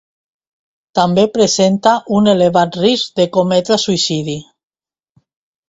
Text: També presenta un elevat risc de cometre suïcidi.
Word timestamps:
També 0.99 1.25
presenta 1.35 1.93
un 2.21 2.31
elevat 2.35 2.79
risc 2.87 3.13
de 3.21 3.29
cometre 3.39 3.81
suïcidi. 3.87 4.39